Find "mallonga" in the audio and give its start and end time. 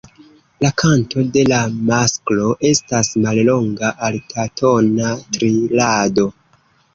3.27-3.93